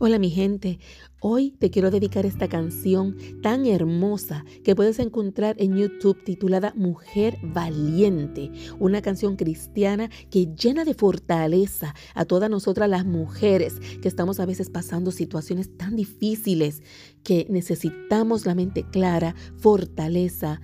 [0.00, 0.78] Hola mi gente,
[1.18, 7.36] hoy te quiero dedicar esta canción tan hermosa que puedes encontrar en YouTube titulada Mujer
[7.42, 14.38] Valiente, una canción cristiana que llena de fortaleza a todas nosotras las mujeres que estamos
[14.38, 16.80] a veces pasando situaciones tan difíciles
[17.24, 20.60] que necesitamos la mente clara, fortaleza,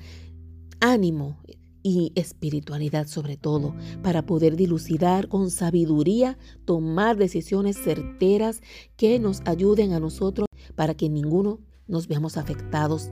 [0.79, 1.41] ánimo
[1.85, 8.63] y espiritualidad sobre todo, para poder dilucidar con sabiduría, tomar decisiones certeras
[8.97, 13.11] que nos ayuden a nosotros para que ninguno nos veamos afectados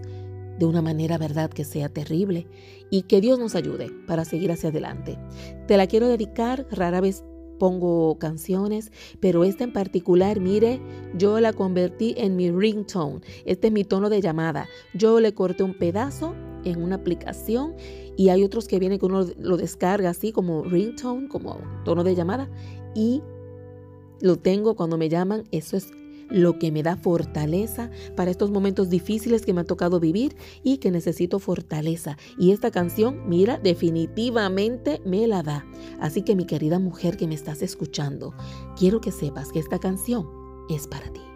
[0.59, 2.48] de una manera, verdad, que sea terrible
[2.91, 5.18] y que Dios nos ayude para seguir hacia adelante.
[5.68, 7.24] Te la quiero dedicar, rara vez
[7.59, 10.80] pongo canciones, pero esta en particular, mire,
[11.16, 13.20] yo la convertí en mi ringtone.
[13.45, 14.66] Este es mi tono de llamada.
[14.95, 16.34] Yo le corté un pedazo
[16.65, 17.75] en una aplicación
[18.16, 22.15] y hay otros que vienen que uno lo descarga así como ringtone, como tono de
[22.15, 22.49] llamada
[22.95, 23.23] y
[24.21, 25.45] lo tengo cuando me llaman.
[25.51, 25.91] Eso es
[26.30, 30.79] lo que me da fortaleza para estos momentos difíciles que me ha tocado vivir y
[30.79, 32.16] que necesito fortaleza.
[32.38, 35.66] Y esta canción, mira, definitivamente me la da.
[36.01, 38.35] Así que mi querida mujer que me estás escuchando,
[38.79, 40.26] quiero que sepas que esta canción
[40.71, 41.32] es para ti.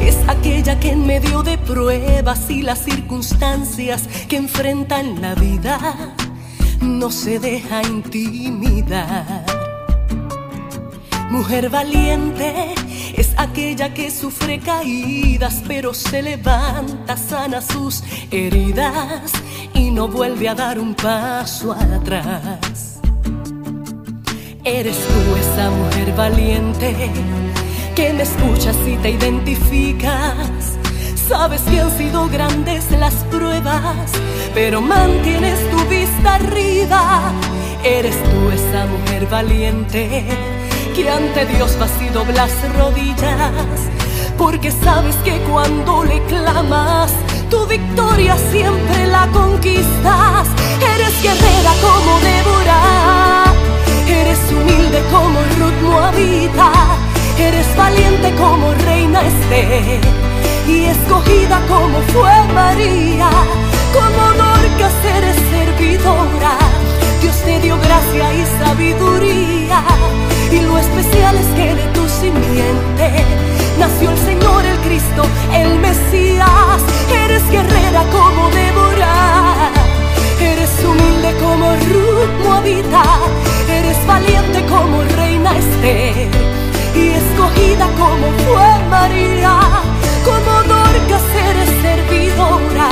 [0.00, 5.78] Es aquella que en medio de pruebas y las circunstancias que enfrenta en la vida
[6.80, 9.44] no se deja intimidar.
[11.30, 12.74] Mujer valiente
[13.14, 19.32] es aquella que sufre caídas pero se levanta, sana sus heridas
[19.74, 23.00] y no vuelve a dar un paso atrás.
[24.64, 27.10] Eres tú esa mujer valiente
[27.96, 30.76] que me escuchas y te identificas.
[31.28, 34.12] Sabes que han sido grandes las pruebas,
[34.54, 37.32] pero mantienes tu vista arriba.
[37.82, 40.24] Eres tú esa mujer valiente
[40.94, 43.78] que ante Dios vas y doblas rodillas,
[44.36, 47.12] porque sabes que cuando le clamas,
[47.48, 50.46] tu victoria siempre la conquistas.
[50.94, 53.44] Eres guerrera como Débora,
[54.06, 56.95] eres humilde como Ruth Moabita
[57.38, 60.00] Eres valiente como reina Esther
[60.66, 63.28] y escogida como fue María.
[63.92, 66.56] Como Dorcas eres servidora.
[67.20, 69.82] Dios te dio gracia y sabiduría.
[70.50, 73.24] Y lo especial es que de tu simiente
[73.78, 76.80] nació el Señor, el Cristo, el Mesías.
[77.24, 79.70] Eres guerrera como Débora.
[80.40, 83.04] Eres humilde como Ruth Moabita.
[83.68, 86.55] Eres valiente como reina Esther
[87.16, 89.58] escogida como fue María,
[90.24, 92.88] como Dorcas eres servidora.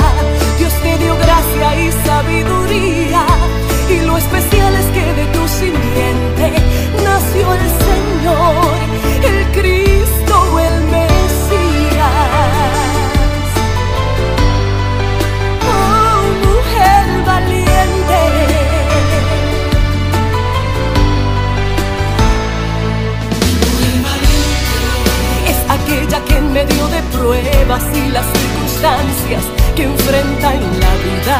[26.55, 29.43] Medio de pruebas y las circunstancias
[29.75, 31.37] que enfrenta en la vida,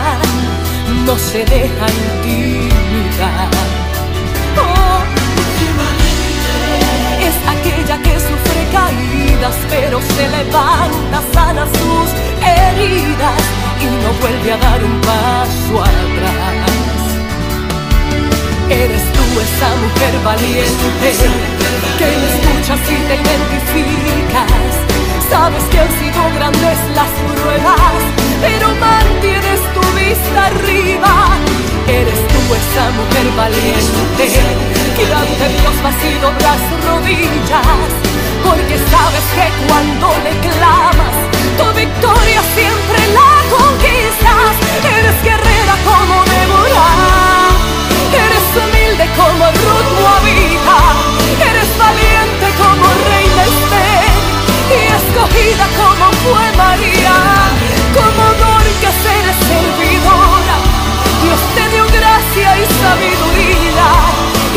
[1.06, 3.50] no se deja intimidar.
[4.60, 5.00] Oh,
[7.28, 12.10] es aquella que sufre caídas, pero se levanta, sana sus
[12.54, 13.42] heridas
[13.84, 16.72] y no vuelve a dar un paso atrás.
[18.70, 21.08] Eres tú esa mujer valiente
[22.00, 24.85] que me escuchas y te identificas
[25.30, 27.10] Sabes que han sido grandes las
[27.42, 28.02] pruebas,
[28.42, 31.14] pero mantienes tu vista arriba.
[31.88, 34.24] Eres tú esa mujer valiente
[34.96, 37.90] que ante Dios vas y doblas rodillas,
[38.44, 40.34] porque sabes que cuando le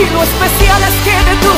[0.01, 1.58] y lo especial es que de tu.